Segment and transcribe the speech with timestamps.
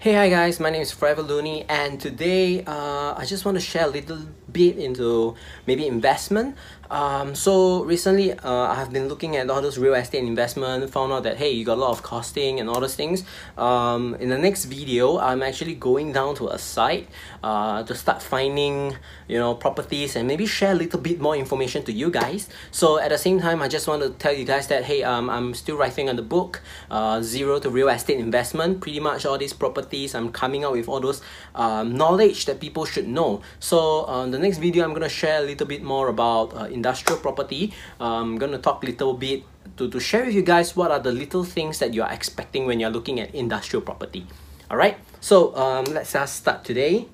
[0.00, 3.60] Hey hi guys, my name is Forever Looney and today uh, I just want to
[3.60, 6.56] share a little bit into maybe investment.
[6.90, 11.12] Um, so recently uh, I have been looking at all those real estate investment, found
[11.12, 13.24] out that hey you got a lot of costing and all those things.
[13.58, 17.06] Um, in the next video I'm actually going down to a site
[17.44, 18.96] uh, to start finding
[19.28, 22.48] you know properties and maybe share a little bit more information to you guys.
[22.70, 25.28] So at the same time I just want to tell you guys that hey um,
[25.28, 28.80] I'm still writing on the book uh, Zero to Real Estate Investment.
[28.80, 31.22] Pretty much all these properties I'm coming out with all those
[31.54, 33.42] um, knowledge that people should know.
[33.58, 36.64] So uh, the next video I'm going to share a little bit more about uh,
[36.64, 37.72] industrial property.
[38.00, 39.44] I'm going to talk a little bit
[39.76, 42.66] to, to share with you guys what are the little things that you are expecting
[42.66, 44.26] when you're looking at industrial property.
[44.70, 47.08] Alright, so um, let's just start today.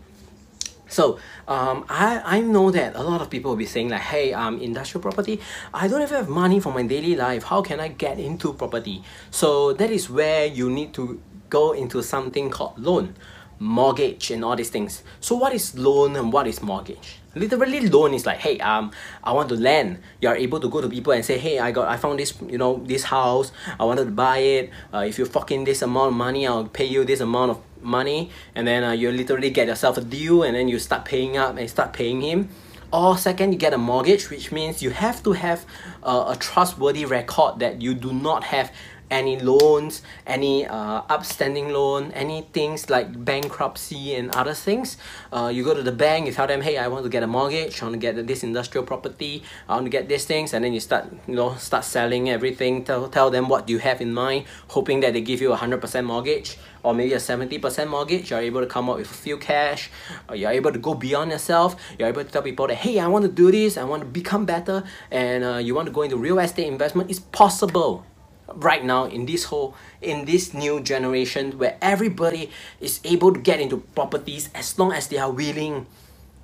[0.89, 1.19] So
[1.49, 4.61] um, I, I know that a lot of people will be saying like, hey, um,
[4.61, 5.41] industrial property,
[5.75, 7.45] I don't even have money for my daily life.
[7.45, 9.03] How can I get into property?
[9.31, 13.15] So that is where you need to go into something called loan
[13.59, 15.03] mortgage and all these things.
[15.21, 17.19] So what is loan and what is mortgage?
[17.35, 19.99] Literally loan is like, hey, um, I want to lend.
[20.23, 22.35] You are able to go to people and say, hey, I got, I found this,
[22.47, 23.53] you know, this house.
[23.79, 24.71] I wanted to buy it.
[24.93, 28.31] Uh, if you fucking this amount of money, I'll pay you this amount of money.
[28.55, 31.59] And then uh, you literally get yourself a deal and then you start paying up
[31.59, 32.49] and start paying him.
[32.93, 35.67] Or second, you get a mortgage, which means you have to have
[36.03, 38.73] uh, a trustworthy record that you do not have
[39.11, 44.97] any loans, any uh, upstanding loan, any things like bankruptcy and other things.
[45.33, 47.27] Uh, you go to the bank, you tell them, hey, I want to get a
[47.27, 50.65] mortgage, I want to get this industrial property, I want to get these things, and
[50.65, 52.85] then you start, you know, start selling everything.
[52.85, 55.81] Tell, tell them what you have in mind, hoping that they give you a hundred
[55.81, 59.37] percent mortgage or maybe a 70% mortgage, you're able to come up with a few
[59.37, 59.91] cash,
[60.33, 63.25] you're able to go beyond yourself, you're able to tell people that, hey, I want
[63.25, 66.17] to do this, I want to become better, and uh, you want to go into
[66.17, 68.07] real estate investment, it's possible
[68.55, 73.61] right now in this whole in this new generation where everybody is able to get
[73.61, 75.87] into properties as long as they are willing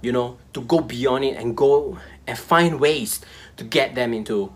[0.00, 3.20] you know to go beyond it and go and find ways
[3.56, 4.53] to get them into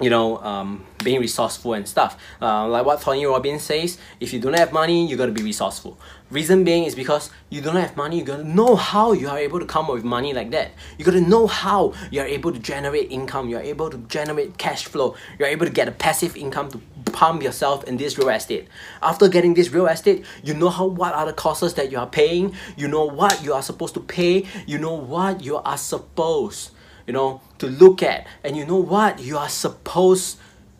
[0.00, 2.18] you know, um, being resourceful and stuff.
[2.40, 5.98] Uh, like what Tony Robbins says, if you don't have money, you gotta be resourceful.
[6.30, 9.58] Reason being is because you don't have money, you gotta know how you are able
[9.58, 10.72] to come up with money like that.
[10.98, 14.84] You gotta know how you are able to generate income, you're able to generate cash
[14.84, 16.80] flow, you're able to get a passive income to
[17.12, 18.68] pump yourself in this real estate.
[19.00, 22.06] After getting this real estate, you know how what are the costs that you are
[22.06, 26.72] paying, you know what you are supposed to pay, you know what you are supposed
[27.06, 28.26] you know, to look at.
[28.44, 29.20] And you know what?
[29.20, 30.38] You are supposed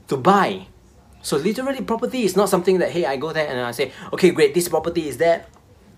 [0.09, 0.67] to buy.
[1.23, 4.31] So literally property is not something that, hey, I go there and I say, okay,
[4.31, 5.47] great, this property is there.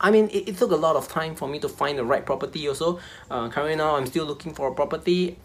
[0.00, 2.24] I mean, it, it took a lot of time for me to find the right
[2.24, 3.00] property also.
[3.30, 5.36] Uh, currently now, I'm still looking for a property.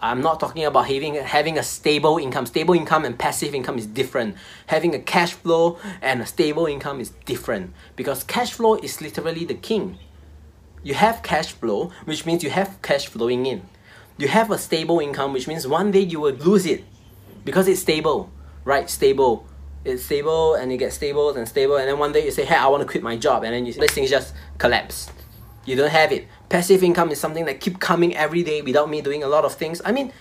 [0.00, 2.46] I'm not talking about having having a stable income.
[2.46, 4.34] Stable income and passive income is different.
[4.66, 9.44] Having a cash flow and a stable income is different because cash flow is literally
[9.44, 9.98] the king.
[10.82, 13.68] You have cash flow, which means you have cash flowing in
[14.22, 16.84] you have a stable income, which means one day you will lose it
[17.44, 18.30] because it's stable,
[18.64, 18.88] right?
[18.88, 19.44] Stable.
[19.84, 22.54] It's stable and you get stable and stable, and then one day you say, Hey,
[22.54, 25.10] I want to quit my job, and then you, this thing just collapse.
[25.64, 26.28] You don't have it.
[26.48, 29.54] Passive income is something that keep coming every day without me doing a lot of
[29.54, 29.82] things.
[29.84, 30.12] I mean,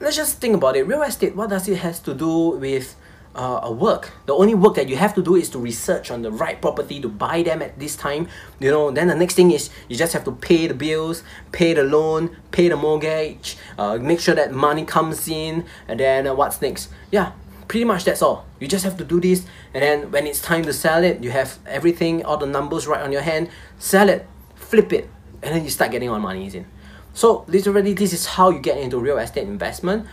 [0.00, 0.84] let's just think about it.
[0.84, 2.96] Real estate, what does it has to do with
[3.38, 4.10] uh, a work.
[4.26, 7.00] The only work that you have to do is to research on the right property
[7.00, 8.28] to buy them at this time.
[8.58, 11.22] You know, then the next thing is you just have to pay the bills,
[11.52, 16.26] pay the loan, pay the mortgage, uh, make sure that money comes in, and then
[16.26, 16.90] uh, what's next?
[17.12, 17.32] Yeah,
[17.68, 18.44] pretty much that's all.
[18.58, 21.30] You just have to do this, and then when it's time to sell it, you
[21.30, 23.50] have everything, all the numbers right on your hand.
[23.78, 24.26] Sell it,
[24.56, 25.08] flip it,
[25.44, 26.66] and then you start getting all the money in.
[27.14, 30.06] So literally, this is how you get into real estate investment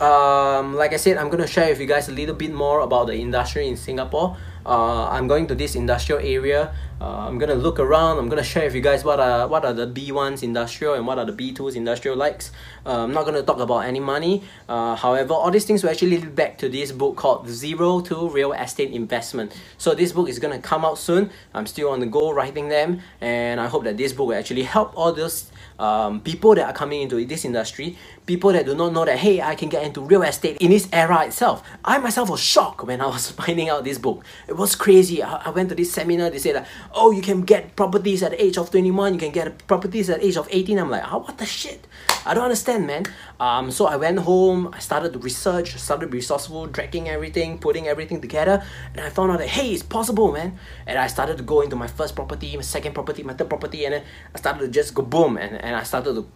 [0.00, 3.06] um, like I said, I'm gonna share with you guys a little bit more about
[3.06, 4.36] the industry in Singapore.
[4.66, 6.74] Uh, I'm going to this industrial area.
[7.00, 8.18] Uh, I'm gonna look around.
[8.18, 11.18] I'm gonna share with you guys what are what are the B1s industrial and what
[11.18, 12.52] are the B2s industrial likes.
[12.86, 14.42] Uh, I'm not gonna talk about any money.
[14.68, 18.28] Uh, however, all these things will actually lead back to this book called Zero to
[18.30, 19.52] Real Estate Investment.
[19.76, 21.30] So this book is gonna come out soon.
[21.52, 24.62] I'm still on the go writing them, and I hope that this book will actually
[24.62, 27.96] help all those um, people that are coming into this industry,
[28.26, 30.88] people that do not know that, hey, I can get into real estate in this
[30.92, 31.66] era itself.
[31.84, 34.24] I myself was shocked when I was finding out this book.
[34.46, 35.22] It was crazy.
[35.22, 38.32] I, I went to this seminar, they said, like, oh, you can get properties at
[38.32, 40.78] the age of 21, you can get properties at the age of 18.
[40.78, 41.86] I'm like, oh, what the shit?
[42.26, 43.04] I don't understand, man.
[43.38, 48.20] Um, so I went home, I started to research, started resourceful, tracking everything, putting everything
[48.20, 50.58] together, and I found out that, hey, it's possible, man.
[50.86, 53.84] And I started to go into my first property, my second property, my third property,
[53.84, 54.04] and then
[54.34, 56.26] I started to just go boom, and, and I started to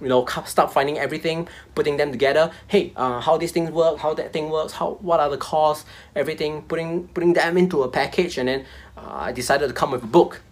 [0.00, 2.50] you know start finding everything putting them together.
[2.68, 5.84] Hey uh, how these things work how that thing works how what are the costs
[6.14, 8.64] everything putting putting them into a package and then
[8.96, 10.42] uh, I decided to come with a book.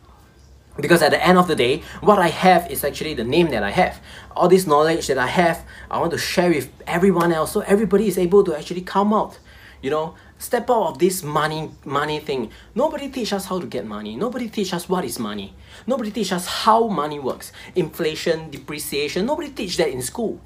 [0.81, 3.65] Because at the end of the day what i have is actually the name that
[3.65, 4.01] i have.
[4.37, 8.07] All this knowledge that i have i want to share with everyone else so everybody
[8.07, 9.39] is able to actually come out
[9.83, 13.85] you know step out of this money money thing nobody teach us how to get
[13.87, 15.55] money nobody teach us what is money
[15.87, 20.41] nobody teach us how money works inflation depreciation nobody teach that in school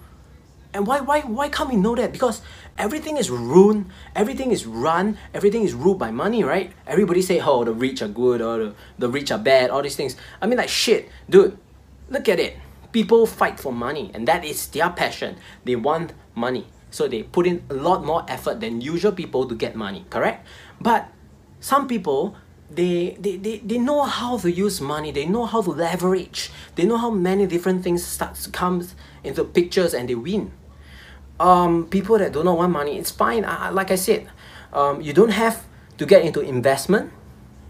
[0.75, 2.13] and why why why can't we know that?
[2.13, 2.41] Because
[2.79, 6.73] everything is ruined, everything is run, everything is ruled by money, right?
[6.87, 9.97] Everybody say, oh, the rich are good or the, the rich are bad, all these
[9.97, 10.17] things.
[10.41, 11.59] I mean, like shit, dude.
[12.09, 12.57] Look at it.
[12.93, 15.37] People fight for money, and that is their passion.
[15.65, 19.57] They want money, so they put in a lot more effort than usual people to
[19.57, 20.07] get money.
[20.09, 20.47] Correct?
[20.81, 21.09] But
[21.59, 22.37] some people
[22.71, 26.87] they, they, they, they know how to use money they know how to leverage they
[26.87, 30.51] know how many different things starts comes into pictures and they win
[31.43, 33.45] um, people that do not want money, it's fine.
[33.45, 34.29] Uh, like I said,
[34.73, 35.67] um, you don't have
[35.99, 37.13] to get into investment.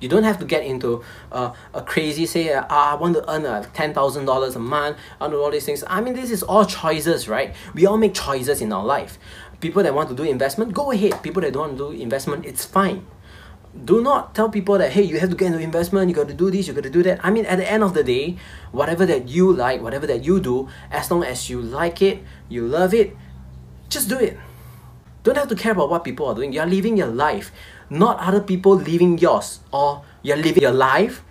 [0.03, 3.47] You don't have to get into uh, a crazy say, uh, I want to earn
[3.47, 5.85] uh, $10,000 a month, I do all these things.
[5.87, 7.55] I mean, this is all choices, right?
[7.73, 9.17] We all make choices in our life.
[9.61, 11.23] People that want to do investment, go ahead.
[11.23, 13.07] People that don't want to do investment, it's fine.
[13.85, 16.35] Do not tell people that, hey, you have to get into investment, you got to
[16.35, 17.25] do this, you got to do that.
[17.25, 18.37] I mean, at the end of the day,
[18.73, 22.67] whatever that you like, whatever that you do, as long as you like it, you
[22.67, 23.17] love it,
[23.89, 24.37] just do it.
[25.23, 26.53] Don't have to care about what people are doing.
[26.53, 27.53] You're living your life,
[27.93, 29.61] not other people living yours.
[29.73, 31.23] Or you're living your life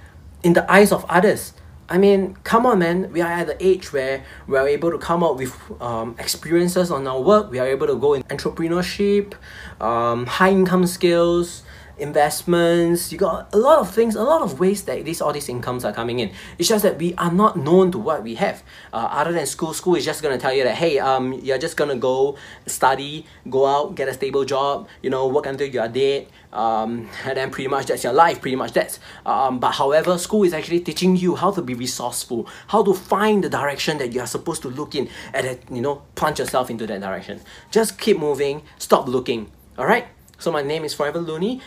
[0.43, 1.53] in the eyes of others.
[1.89, 3.11] I mean, come on, man.
[3.11, 6.89] We are at the age where we are able to come up with um, experiences
[6.89, 7.51] on our work.
[7.51, 9.33] We are able to go in entrepreneurship,
[9.81, 11.63] um, high income skills,
[12.01, 15.49] investments you got a lot of things a lot of ways that these all these
[15.49, 16.31] incomes are coming in.
[16.57, 18.63] It's just that we are not known to what we have.
[18.91, 21.77] Uh, other than school school is just to tell you that hey um you're just
[21.77, 22.37] to go
[22.67, 27.09] study go out get a stable job you know work until you are dead um,
[27.25, 30.53] and then pretty much that's your life pretty much that's um, but however school is
[30.53, 34.27] actually teaching you how to be resourceful how to find the direction that you are
[34.27, 37.41] supposed to look in and then you know plunge yourself into that direction.
[37.71, 40.05] Just keep moving stop looking all right
[40.41, 41.59] so my name is Forever Looney